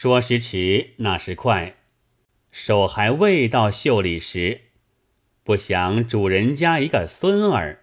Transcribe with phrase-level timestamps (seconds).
[0.00, 1.74] 说时迟，那时快，
[2.52, 4.60] 手还未到袖里时，
[5.42, 7.80] 不想主人家一个孙儿，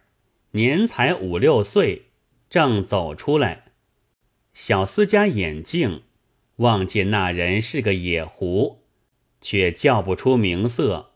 [0.51, 2.03] 年才五六岁，
[2.49, 3.65] 正走出来。
[4.53, 6.03] 小厮家眼镜
[6.55, 8.85] 望见那人是个野狐，
[9.41, 11.11] 却叫不出名色，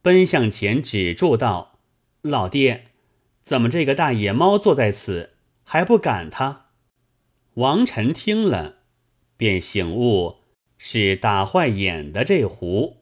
[0.00, 1.78] 奔向前止住道
[2.22, 2.86] ：“老爹，
[3.42, 5.34] 怎么这个大野猫坐在此，
[5.64, 6.70] 还不赶他？”
[7.56, 8.79] 王臣听了。
[9.40, 10.40] 便醒悟
[10.76, 12.98] 是打坏眼的这壶，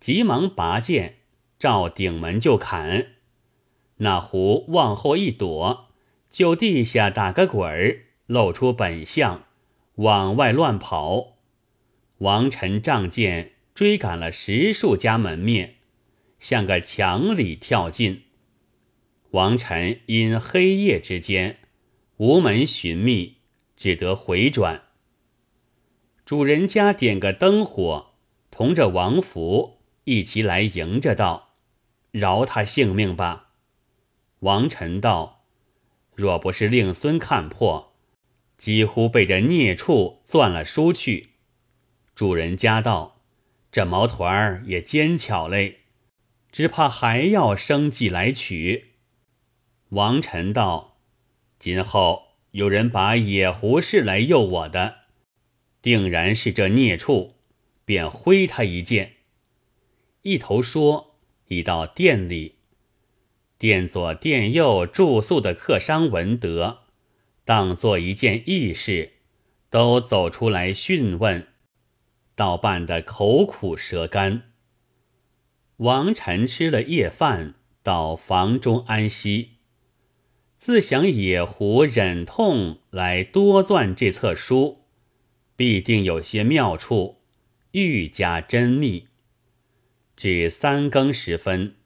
[0.00, 1.16] 急忙拔剑
[1.58, 3.08] 照顶门就砍。
[3.98, 5.90] 那壶往后一躲，
[6.30, 9.44] 就地下打个滚儿，露出本相，
[9.96, 11.36] 往外乱跑。
[12.20, 15.74] 王臣仗剑追赶了十数家门面，
[16.38, 18.22] 向个墙里跳进。
[19.32, 21.58] 王臣因黑夜之间
[22.16, 23.34] 无门寻觅，
[23.76, 24.80] 只得回转。
[26.24, 28.12] 主人家点个灯火，
[28.50, 31.50] 同着王福一齐来迎着道
[32.12, 33.50] ：“饶他性命吧。”
[34.40, 35.44] 王臣道
[36.16, 37.92] ：“若不是令孙看破，
[38.56, 41.32] 几乎被这孽畜钻了书去。”
[42.16, 43.20] 主人家道
[43.70, 45.80] ：“这毛团儿也奸巧嘞，
[46.50, 48.94] 只怕还要生计来取。”
[49.90, 50.96] 王臣道
[51.60, 55.03] ：“今后有人把野狐氏来诱我的。”
[55.84, 57.34] 定然是这孽畜，
[57.84, 59.16] 便挥他一剑。
[60.22, 61.16] 一头说，
[61.48, 62.54] 已到店里。
[63.58, 66.84] 店左店右住宿的客商闻得，
[67.44, 69.12] 当做一件异事，
[69.68, 71.48] 都走出来讯问，
[72.34, 74.54] 倒办得口苦舌干。
[75.76, 79.58] 王臣吃了夜饭，到房中安息，
[80.56, 84.83] 自想野狐忍痛来多钻这册书。
[85.56, 87.20] 必定有些妙处，
[87.72, 89.08] 愈加珍密。
[90.16, 91.76] 至三更时分，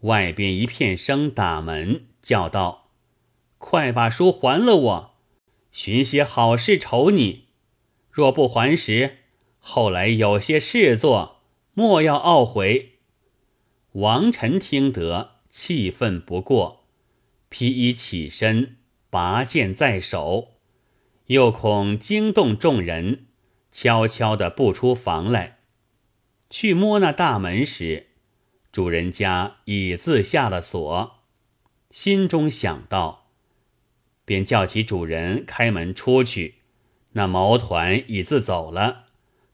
[0.00, 2.90] 外边一片声打门，叫道
[3.58, 5.14] ：“快把书还了我！
[5.70, 7.46] 寻些好事酬你。
[8.10, 9.18] 若不还时，
[9.58, 11.42] 后来有些事做，
[11.74, 12.98] 莫要懊悔。”
[13.92, 16.86] 王臣听得，气愤不过，
[17.48, 18.76] 披衣起身，
[19.10, 20.49] 拔剑在手。
[21.30, 23.26] 又恐惊动众人，
[23.70, 25.58] 悄悄地步出房来，
[26.48, 28.08] 去摸那大门时，
[28.72, 31.20] 主人家已自下了锁，
[31.92, 33.30] 心中想到，
[34.24, 36.56] 便叫起主人开门出去。
[37.12, 39.04] 那毛团已自走了，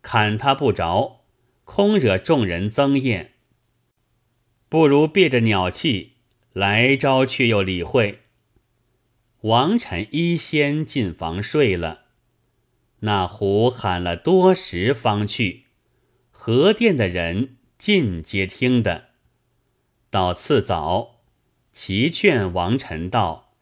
[0.01, 1.27] 砍他不着，
[1.65, 3.35] 空惹众人憎厌，
[4.71, 6.15] 不如憋着鸟气
[6.55, 8.23] 来招，却又理会。
[9.47, 12.07] 王臣一先进房睡了，
[13.01, 15.67] 那狐喊了多时方去，
[16.33, 19.11] 何店的人尽皆听的。
[20.11, 21.21] 到次早，
[21.71, 23.53] 齐劝王臣道：“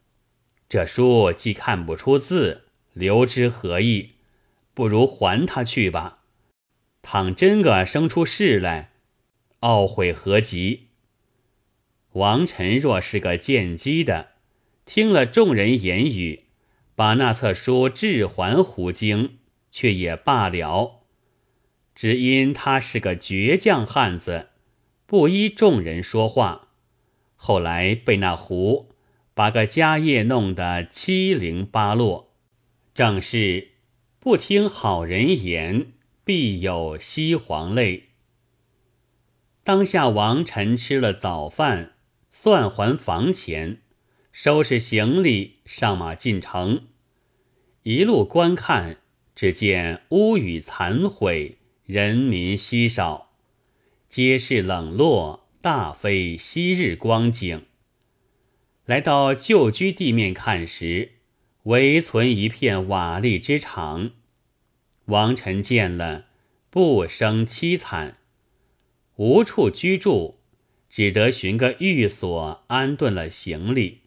[0.67, 2.63] 这书既看不出字，
[2.93, 4.13] 留之何益？
[4.73, 6.23] 不如还他去吧。
[7.03, 8.93] 倘真个生出事来，
[9.59, 10.87] 懊悔何及？”
[12.13, 14.31] 王臣若是个见机的。
[14.85, 16.43] 听了众人言语，
[16.95, 19.39] 把那册书置还胡经，
[19.71, 21.01] 却也罢了。
[21.95, 24.49] 只因他是个倔强汉子，
[25.05, 26.69] 不依众人说话。
[27.35, 28.93] 后来被那胡
[29.33, 32.33] 把个家业弄得七零八落，
[32.93, 33.69] 正是
[34.19, 35.93] 不听好人言，
[36.23, 38.03] 必有西黄泪。
[39.63, 41.93] 当下王臣吃了早饭，
[42.29, 43.81] 算还房钱。
[44.37, 46.87] 收拾行李，上马进城。
[47.83, 48.97] 一路观看，
[49.33, 53.31] 只见屋宇残毁，人民稀少，
[54.09, 57.63] 街市冷落，大非昔日光景。
[58.83, 61.13] 来到旧居地面看时，
[61.63, 64.11] 唯存一片瓦砾之场。
[65.05, 66.25] 王臣见了，
[66.69, 68.17] 不生凄惨，
[69.15, 70.39] 无处居住，
[70.89, 74.01] 只得寻个寓所安顿了行李。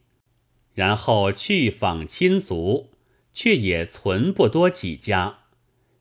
[0.79, 2.91] 然后去访亲族，
[3.35, 5.41] 却也存不多几家。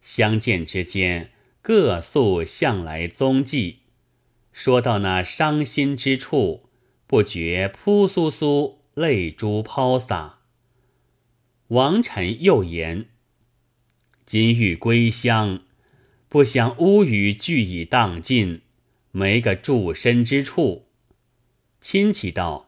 [0.02, 1.32] 相见之间，
[1.64, 3.80] 各诉向来踪迹。
[4.52, 6.70] 说到那伤心之处，
[7.08, 10.42] 不觉扑簌簌泪珠抛洒。
[11.70, 13.08] 王臣又言
[14.28, 15.64] ：“今欲归乡，
[16.30, 18.62] 不想屋宇俱已荡尽，
[19.10, 20.86] 没个住身之处。”
[21.82, 22.67] 亲戚道。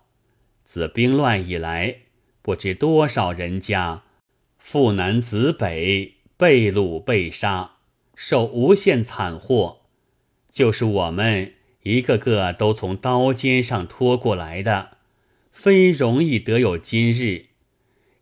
[0.69, 1.95] 自兵乱以来，
[2.43, 4.03] 不知多少人家
[4.59, 7.77] 父南子北被掳被杀，
[8.15, 9.79] 受无限惨祸，
[10.51, 14.97] 就是我们一个个都从刀尖上拖过来的，
[15.51, 17.47] 非容易得有今日。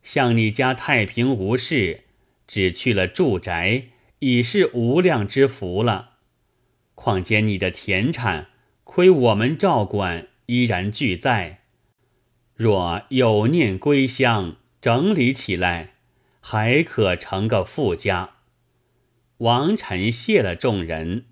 [0.02, 2.04] 像你家太平无事，
[2.46, 3.88] 只去了住宅，
[4.20, 6.12] 已是无量之福了。
[6.94, 8.46] 况且你的田产，
[8.84, 11.57] 亏我们照管，依然俱在。
[12.58, 15.94] 若有念归乡，整理起来，
[16.40, 18.30] 还可成个富家。
[19.36, 21.26] 王臣谢了众人，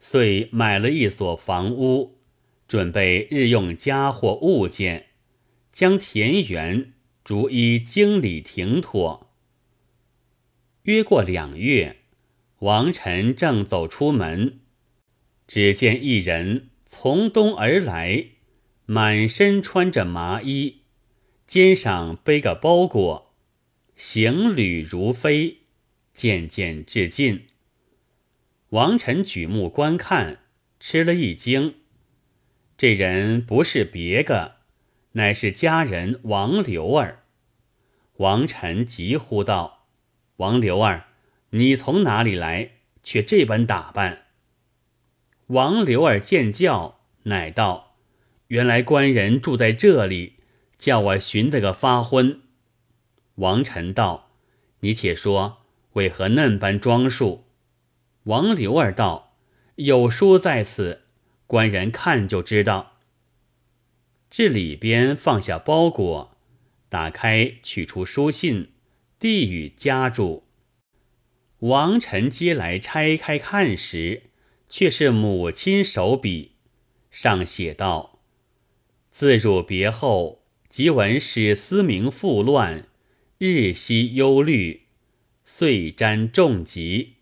[0.00, 2.18] 遂买了一所房屋，
[2.66, 5.10] 准备日用家伙物件，
[5.70, 9.30] 将田园逐一经理停妥。
[10.82, 11.98] 约过两月，
[12.58, 14.58] 王臣正走出门，
[15.46, 18.30] 只见一人从东而来。
[18.86, 20.82] 满身穿着麻衣，
[21.44, 23.34] 肩上背个包裹，
[23.96, 25.58] 行旅如飞，
[26.14, 27.48] 渐渐至近。
[28.68, 30.38] 王臣举目观看，
[30.78, 31.74] 吃了一惊。
[32.76, 34.56] 这人不是别个，
[35.12, 37.24] 乃是家人王刘儿。
[38.18, 39.88] 王臣急呼道
[40.38, 41.08] ：“王刘儿，
[41.50, 42.70] 你从哪里来？
[43.02, 44.26] 却这般打扮？”
[45.48, 47.85] 王刘儿见叫，乃道。
[48.48, 50.34] 原来官人住在这里，
[50.78, 52.42] 叫我寻得个发昏。
[53.36, 54.30] 王臣道
[54.80, 55.64] ：“你且说，
[55.94, 57.44] 为何嫩般装束？”
[58.24, 59.36] 王刘儿道
[59.76, 61.02] ：“有书在此，
[61.46, 62.98] 官人看就知道。”
[64.30, 66.36] 至里边放下包裹，
[66.88, 68.72] 打开取出书信，
[69.18, 70.44] 递与家主。
[71.60, 74.24] 王臣接来拆开看时，
[74.68, 76.52] 却是母亲手笔，
[77.10, 78.15] 上写道。
[79.18, 82.86] 自汝别后，即闻使思明复乱，
[83.38, 84.82] 日夕忧虑，
[85.42, 87.14] 遂沾重疾，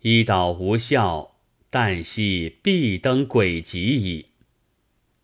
[0.00, 1.36] 医导无效，
[1.70, 4.28] 旦夕必登鬼籍矣。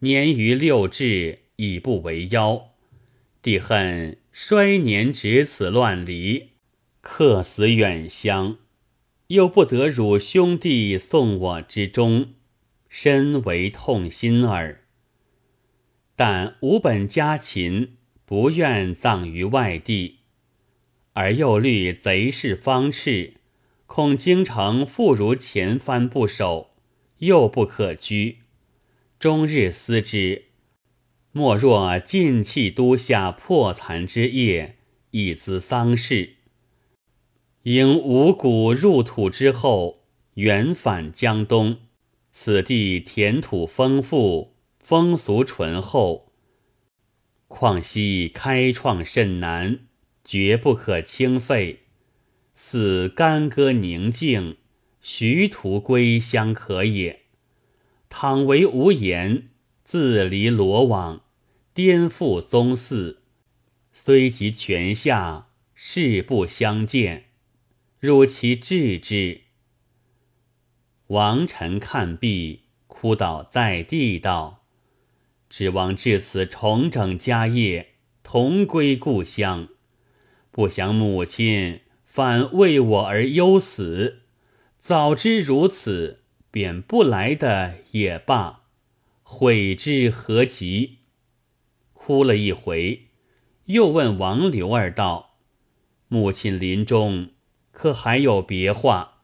[0.01, 2.75] 年逾六至，已不为妖。
[3.41, 6.51] 弟恨衰年值此乱离，
[7.01, 8.59] 客死远乡，
[9.29, 12.35] 又不得汝兄弟送我之中，
[12.91, 14.84] 深为痛心耳。
[16.17, 20.21] 但吾本家禽，不愿葬于外地，
[21.15, 23.33] 而又虑贼势方炽，
[23.87, 26.71] 恐京城复如前番不守，
[27.19, 28.39] 又不可居。
[29.19, 30.45] 终日思之，
[31.33, 34.77] 莫若尽弃都下破残之业，
[35.11, 36.37] 以资丧事。
[37.65, 41.79] 应五谷入土之后，远返江东，
[42.31, 44.54] 此地田土丰富。
[44.85, 46.31] 风俗淳厚，
[47.49, 49.87] 况昔开创甚难，
[50.23, 51.85] 绝不可轻废。
[52.55, 54.59] 似干戈宁静，
[55.01, 57.23] 徐图归乡可也。
[58.11, 59.49] 倘为无言，
[59.85, 61.23] 自离罗网，
[61.73, 63.23] 颠覆宗祀，
[63.91, 67.31] 虽及泉下，誓不相见。
[68.01, 69.41] 如其治之。
[71.07, 74.61] 王臣看毕，哭倒在地道。
[75.57, 77.91] 指望至此重整家业，
[78.25, 79.69] 同归故乡。
[80.51, 84.23] 不想母亲反为我而忧死。
[84.81, 88.65] 早知如此，便不来的也罢。
[89.23, 90.99] 悔之何及？
[91.93, 93.11] 哭了一回，
[93.67, 95.37] 又问王刘儿道
[96.09, 97.31] ：“母亲临终，
[97.71, 99.23] 可还有别话？”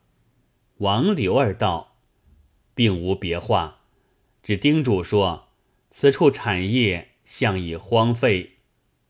[0.79, 1.97] 王刘儿道
[2.77, 3.81] ：“并无别话，
[4.45, 5.47] 只叮嘱说。”
[5.91, 8.53] 此处产业向已荒废，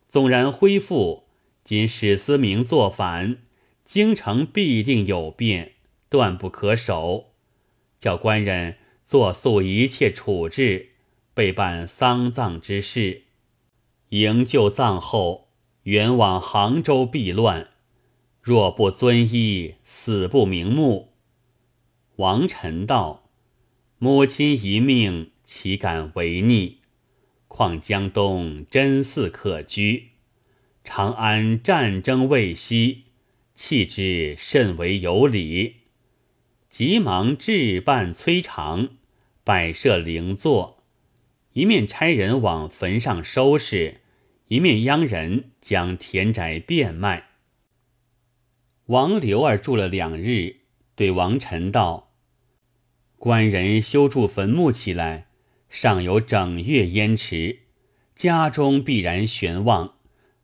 [0.08, 1.24] 纵然恢复，
[1.62, 3.42] 今史思明作反，
[3.84, 5.74] 京城必定有变，
[6.08, 7.34] 断不可守。
[7.98, 10.92] 叫官人作速一切处置，
[11.34, 13.24] 备办丧葬之事。
[14.08, 15.50] 营救葬后，
[15.82, 17.68] 远往杭州避乱。
[18.40, 21.12] 若不遵依，死不瞑目。
[22.16, 23.28] 王臣道
[23.98, 26.78] ：“母亲一命。”岂敢违逆？
[27.48, 30.10] 况江东真似可居，
[30.84, 33.06] 长安战争未息，
[33.56, 35.78] 弃之甚为有理。
[36.70, 38.90] 急忙置办催长，
[39.42, 40.84] 摆设灵座，
[41.54, 44.02] 一面差人往坟上收拾，
[44.46, 47.30] 一面央人将田宅变卖。
[48.86, 50.60] 王刘儿住了两日，
[50.94, 52.12] 对王臣道
[53.18, 55.26] ：“官人修筑坟墓起来。”
[55.70, 57.60] 尚有整月烟迟，
[58.16, 59.94] 家中必然悬望。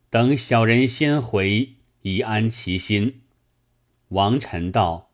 [0.08, 3.22] 等小人先回，以安其心。
[4.10, 5.10] 王臣道：“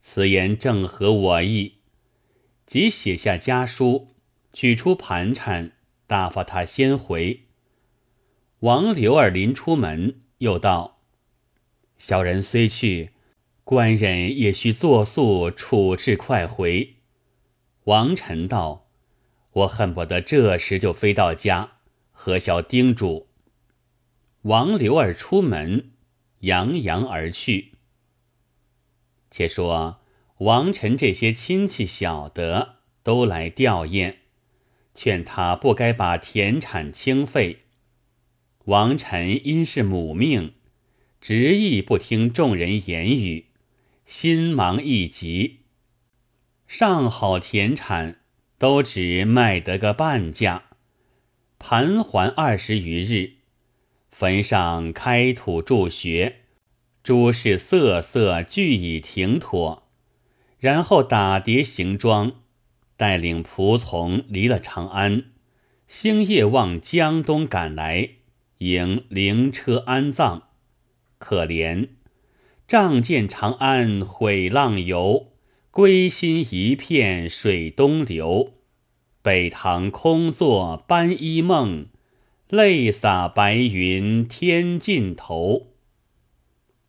[0.00, 1.78] 此言正合我意。”
[2.64, 4.14] 即写下家书，
[4.52, 5.72] 取出盘缠，
[6.06, 7.40] 打发他先回。
[8.60, 11.00] 王刘儿临出门，又道
[11.98, 13.10] ：“小人虽去，
[13.64, 16.94] 官人也需作速处置快回。”
[17.84, 18.79] 王臣道
[19.52, 21.72] ：“我恨不得这时就飞到家，
[22.12, 23.28] 何消叮嘱？”
[24.42, 25.90] 王刘儿出门，
[26.40, 27.72] 洋洋而去。
[29.30, 30.00] 且说
[30.38, 34.16] 王臣这些亲戚晓得，都来吊唁，
[34.94, 37.64] 劝他不该把田产清废。
[38.64, 40.54] 王臣因是母命，
[41.20, 43.46] 执意不听众人言语，
[44.06, 45.60] 心忙意急。
[46.66, 48.19] 上好田产，
[48.60, 50.64] 都只卖得个半价，
[51.58, 53.36] 盘桓二十余日，
[54.10, 56.40] 坟上开土筑穴，
[57.02, 59.88] 诸事色色俱已停妥，
[60.58, 62.32] 然后打叠行装，
[62.98, 65.24] 带领仆从离了长安，
[65.88, 68.10] 星夜往江东赶来。
[68.58, 70.48] 迎灵车安葬，
[71.16, 71.88] 可怜
[72.68, 75.29] 仗剑长安毁浪游，
[75.70, 78.54] 归心一片水东流。
[79.22, 81.86] 北堂空作班衣梦，
[82.48, 85.74] 泪洒白云天尽头。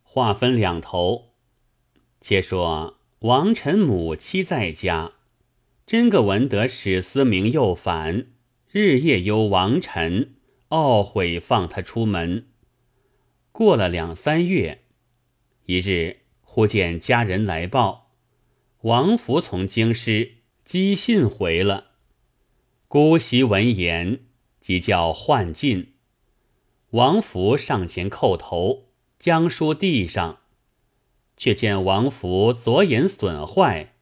[0.02, 1.34] 话分两头，
[2.20, 5.12] 且说王臣母妻在家，
[5.86, 8.26] 真个闻得史思明又反，
[8.70, 10.34] 日夜忧王臣。
[10.70, 12.46] 懊悔放他出门。
[13.52, 14.80] 过了两三月，
[15.66, 18.01] 一日忽见家人来报，
[18.82, 21.92] 王福从京师寄信回了。
[22.88, 24.24] 姑息闻言，
[24.60, 25.92] 即叫唤进。
[26.90, 28.88] 王福上前叩头，
[29.20, 30.40] 将书递上，
[31.36, 33.94] 却见王福左眼损坏，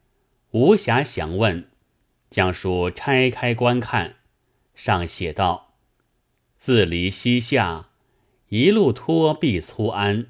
[0.53, 1.69] 无暇详问，
[2.31, 4.17] 将书拆开观看，
[4.75, 5.75] 上写道。
[6.57, 7.91] 自离西夏，
[8.49, 10.29] 一路托毕粗安，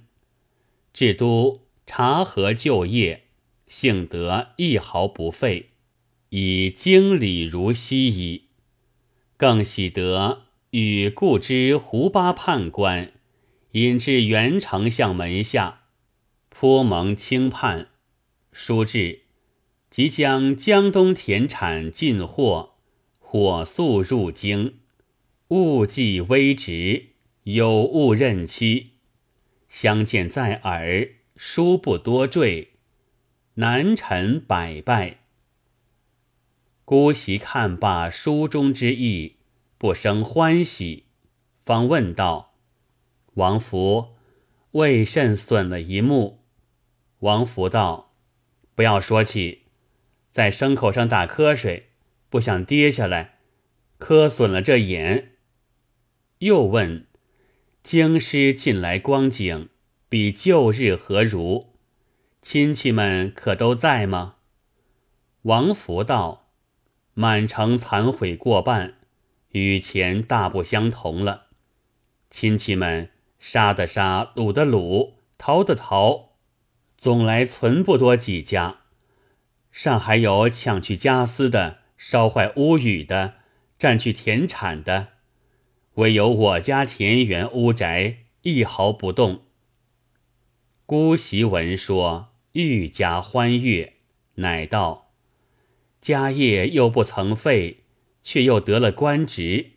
[0.93, 3.29] 至都查核就业，
[3.71, 5.71] 幸得一毫不费，
[6.31, 8.49] 以经理如昔矣。
[9.37, 13.13] 更喜得与故之胡巴判官，
[13.71, 15.85] 引至元丞相门下，
[16.49, 17.91] 颇蒙轻判。
[18.51, 19.21] 书至，
[19.89, 22.75] 即将江东田产进货，
[23.21, 24.81] 火速入京。
[25.51, 27.11] 勿计微职，
[27.45, 28.95] 有误任期。
[29.69, 32.70] 相见在耳，书不多赘。
[33.61, 35.19] 南陈百拜。
[36.87, 39.37] 姑媳看罢书中之意，
[39.77, 41.05] 不生欢喜，
[41.67, 42.55] 方问道
[43.37, 44.15] ：“王福，
[44.71, 46.43] 为甚损了一目？”
[47.21, 48.15] 王福道
[48.75, 49.65] ：“不要说起，
[50.31, 51.91] 在牲口上打瞌睡，
[52.31, 53.41] 不想跌下来，
[53.99, 55.33] 磕损了这眼。”
[56.41, 57.07] 又问
[57.85, 59.69] ：“京师近来光景
[60.09, 61.70] 比旧日何如？
[62.43, 64.37] 亲戚们可都在吗？”
[65.43, 66.49] 王福道
[67.15, 68.99] ：“满城残毁过半，
[69.51, 71.47] 与前大不相同了。
[72.31, 76.31] 亲戚们杀的杀，掳的掳，逃的逃，
[76.97, 78.81] 总来存不多几家。
[79.71, 83.35] 尚还有抢去家私的，烧坏屋宇的，
[83.79, 85.09] 占去田产的。”
[85.95, 89.43] 唯有我家田园屋宅一毫不动。
[90.87, 93.95] 姑媳闻说，愈加欢悦，
[94.37, 95.13] 乃道
[96.01, 97.85] ：“家业又不曾废，
[98.23, 99.73] 却又得了官职，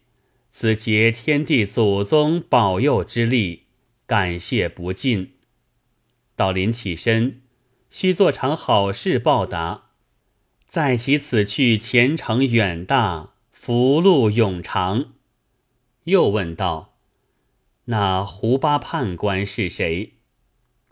[0.52, 3.68] 此皆天地祖宗保佑之力，
[4.06, 5.34] 感谢不尽。
[6.36, 7.42] 道临起身，
[7.92, 9.92] 须做场好事报答。
[10.66, 15.14] 在其此去前程远大，福禄永长。”
[16.06, 16.98] 又问道
[17.86, 20.14] ：“那胡巴判官是谁？”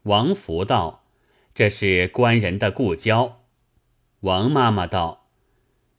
[0.03, 1.00] 王福道
[1.53, 3.43] ：“这是官人的故交。”
[4.21, 5.29] 王妈妈道：“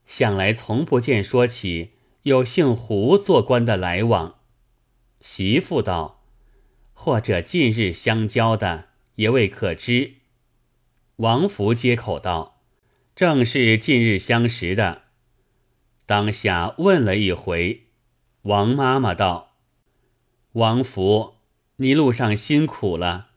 [0.07, 1.93] 向来从不见说起
[2.23, 4.39] 有姓胡做官的来往。”
[5.21, 6.25] 媳妇道
[6.95, 10.15] ：“或者近日相交的，也未可知。”
[11.17, 12.61] 王福接口道
[13.15, 15.03] ：“正是近日相识的。”
[16.07, 17.89] 当下问了一回。
[18.43, 19.57] 王妈妈道
[20.55, 21.35] ：“王福，
[21.77, 23.31] 你路上辛苦了，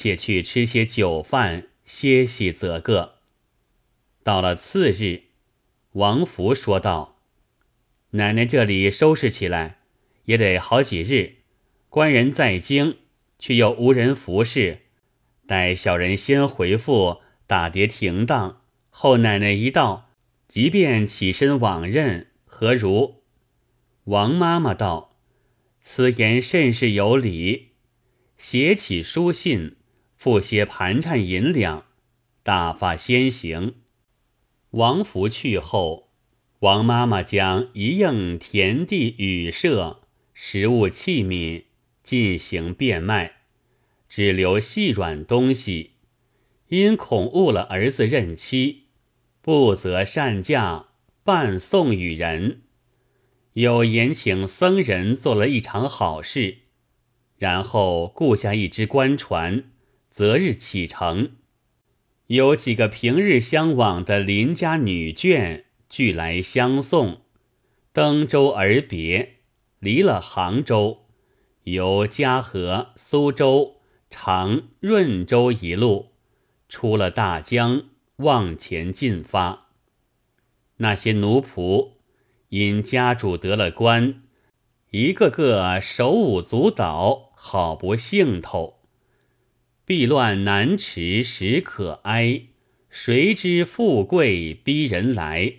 [0.00, 3.16] 且去吃些酒饭，歇息则个。”
[4.24, 5.24] 到了次日，
[5.92, 7.20] 王福说道
[8.12, 9.80] ：“奶奶这里收拾起来，
[10.24, 11.40] 也得好几日。
[11.90, 12.96] 官人在京，
[13.38, 14.78] 却又无人服侍，
[15.46, 18.62] 待小人先回复，打碟停当。
[18.88, 20.08] 后奶奶一到，
[20.48, 23.22] 即便起身往任，何如？
[24.04, 25.18] 王妈妈道
[25.78, 27.72] ：“此言甚是有理。”
[28.38, 29.76] 写起书信，
[30.20, 31.86] 付些盘缠银两，
[32.42, 33.76] 打发先行。
[34.72, 36.10] 王福去后，
[36.58, 40.02] 王妈妈将一应田地、羽舍、
[40.34, 41.64] 食物器皿
[42.02, 43.36] 进行变卖，
[44.10, 45.92] 只留细软东西，
[46.68, 48.88] 因恐误了儿子任妻。
[49.40, 50.88] 不择善价，
[51.24, 52.60] 半送与人。
[53.54, 56.58] 有言请僧人做了一场好事，
[57.38, 59.64] 然后雇下一只官船，
[60.10, 61.36] 择日启程。
[62.26, 67.22] 有几个平日相往的邻家女眷俱来相送，
[67.92, 69.36] 登舟而别。
[69.78, 71.06] 离了杭州，
[71.62, 73.76] 由嘉禾、苏州、
[74.10, 76.12] 常润州一路，
[76.68, 77.84] 出了大江。
[78.20, 79.68] 往前进发，
[80.76, 81.92] 那些奴仆
[82.50, 84.24] 因家主得了官，
[84.90, 88.79] 一个个手舞足蹈，好不兴头。
[89.90, 92.42] 避乱难迟时可哀，
[92.90, 95.54] 谁知富贵逼人来？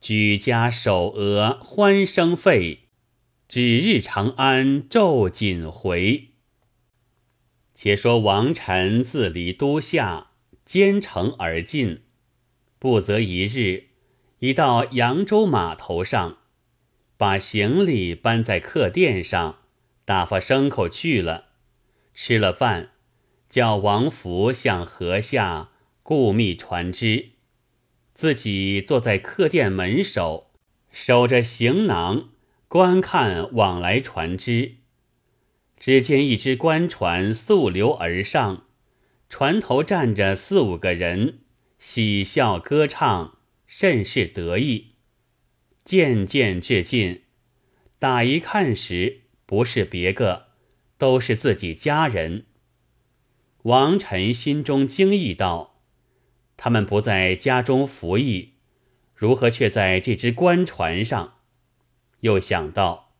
[0.00, 2.84] 举家守额欢声沸，
[3.48, 6.28] 指日长安昼锦回。
[7.74, 10.28] 且说王臣自离都下。
[10.64, 12.02] 兼程而进，
[12.78, 13.88] 不则一日，
[14.38, 16.38] 已到扬州码头上，
[17.16, 19.58] 把行李搬在客店上，
[20.04, 21.46] 打发牲口去了。
[22.14, 22.92] 吃了饭，
[23.54, 25.70] 叫王福向河下
[26.02, 27.34] 顾觅船只，
[28.12, 30.50] 自己坐在客店门首，
[30.90, 32.30] 守着行囊，
[32.66, 34.78] 观看往来船只。
[35.78, 38.64] 只见一只官船溯流而上。
[39.28, 41.38] 船头站着四五个人，
[41.78, 44.94] 喜笑歌唱，甚是得意。
[45.84, 47.22] 渐渐至近，
[48.00, 50.48] 打一看时，不是别个，
[50.98, 52.46] 都是自己家人。
[53.64, 55.80] 王臣心中惊异道
[56.54, 58.52] ：“他们不在家中服役，
[59.14, 61.38] 如何却在这只官船上？”
[62.20, 63.14] 又想到，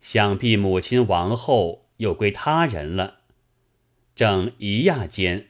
[0.00, 3.22] 想必母亲亡后又归他人了。
[4.14, 5.48] 正一亚间，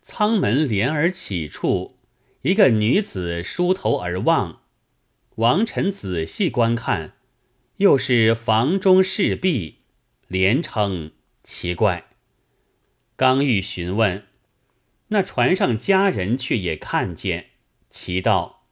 [0.00, 1.98] 舱门帘儿起处，
[2.42, 4.60] 一个女子梳头而望。
[5.36, 7.16] 王臣仔细观看，
[7.78, 9.78] 又是房中侍婢，
[10.28, 11.10] 连称
[11.42, 12.13] 奇怪。
[13.16, 14.24] 刚欲询问，
[15.08, 17.50] 那船上家人却也看见，
[17.88, 18.64] 奇道：“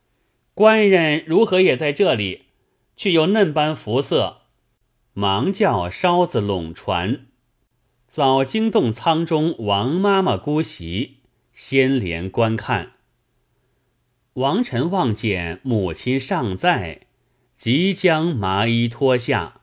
[0.55, 2.47] 官人如何也在这里？
[2.97, 4.43] 却又嫩般肤色？”
[5.15, 7.27] 忙叫烧子拢船。
[8.09, 11.19] 早惊动舱中王妈妈姑媳，
[11.53, 12.93] 先连观看。
[14.35, 17.03] 王臣望见母亲尚在，
[17.57, 19.61] 即将麻衣脱下，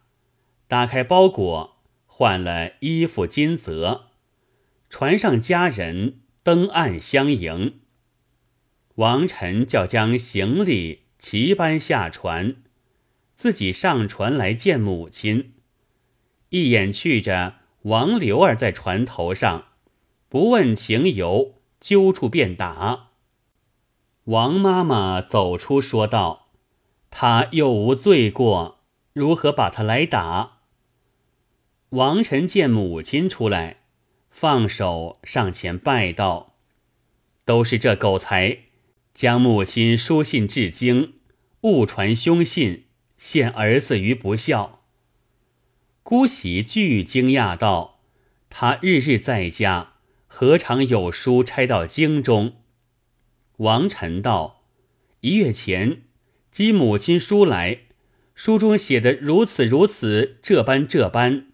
[0.68, 4.09] 打开包裹，换了衣服金泽。
[4.89, 7.80] 船上家人登岸相迎。
[8.95, 12.58] 王臣叫将行李齐搬下船，
[13.36, 15.54] 自己上船来见母亲，
[16.49, 17.56] 一眼去着。
[17.84, 19.69] 王刘儿在船头上，
[20.28, 23.12] 不问情由，揪住便打。
[24.25, 26.49] 王妈妈走出说道
[27.10, 28.82] ：“他又无罪过，
[29.13, 30.58] 如何把他来打？”
[31.91, 33.79] 王臣见母亲出来，
[34.41, 36.56] 放手上前拜道
[37.43, 38.60] ：“都是这狗才，
[39.13, 41.15] 将母亲书信至京，
[41.63, 42.86] 误传凶信，
[43.17, 44.86] 陷儿子于不孝。”
[46.04, 47.99] 姑喜俱惊讶道
[48.49, 52.62] ：“他日日在家，何尝有书差到京中？”
[53.60, 54.63] 王臣道
[55.19, 56.04] ：“一月前
[56.49, 57.80] 寄母亲书来，
[58.36, 61.47] 书中写的如此如此，这般这般。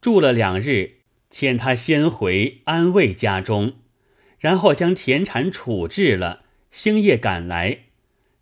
[0.00, 1.00] 住了两日，
[1.34, 3.72] 遣他先回安慰家中，
[4.38, 7.86] 然后将田产处置了，星夜赶来，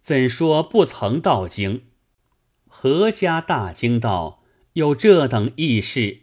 [0.03, 1.85] 怎说不曾到京？”
[2.69, 4.41] 何家大惊道。
[4.75, 6.21] 有这等异事，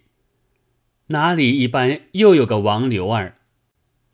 [1.08, 3.38] 哪里一般又有个王刘儿？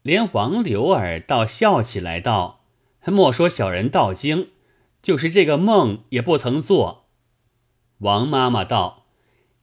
[0.01, 2.65] 连王刘儿倒笑起来道
[3.07, 4.49] ：“莫说小人到京，
[5.01, 7.05] 就是这个梦也不曾做。”
[7.99, 9.05] 王妈妈道：“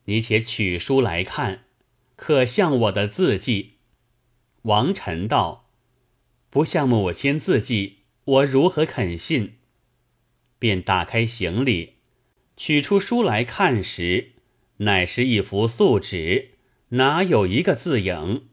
[0.06, 1.64] 你且取书来看，
[2.24, 3.78] 可像我的字迹？”
[4.62, 5.68] 王臣道
[6.50, 9.58] ：“不像母亲字迹，我如何肯信？”
[10.60, 11.94] 便打开行李，
[12.56, 14.34] 取出书来看时。
[14.76, 16.52] 乃是一幅素纸，
[16.90, 18.48] 哪有一个字影？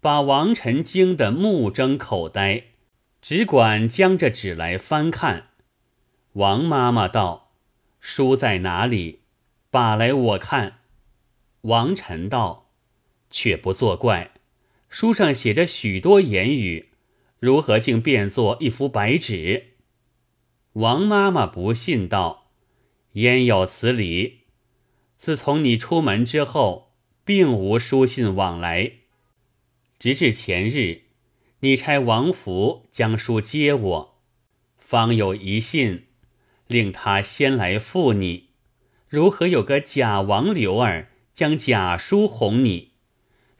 [0.00, 2.64] 把王臣惊得目睁口呆，
[3.22, 5.48] 只管将这纸来翻看。
[6.34, 7.54] 王妈妈道
[8.00, 9.20] ：“书在哪里？
[9.70, 10.80] 把来我看。”
[11.62, 12.63] 王臣道
[13.36, 14.30] ：“却不作怪，
[14.88, 16.90] 书上写着许多言语，
[17.40, 19.72] 如何竟变作一幅白纸？”
[20.74, 22.52] 王妈妈不信道
[23.14, 24.42] ：“焉有此理？
[25.16, 26.92] 自从你出门之后，
[27.24, 28.92] 并无书信往来。”
[29.98, 31.02] 直至前日，
[31.58, 34.20] 你差王福将书接我，
[34.76, 36.06] 方有一信，
[36.68, 38.50] 令他先来赴你。
[39.08, 42.93] 如何有个假王刘儿将假书哄你？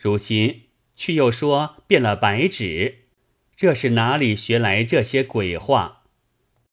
[0.04, 0.64] 如今
[0.94, 3.06] 却又说变了白纸，
[3.56, 6.03] 这是哪里学来这些鬼话？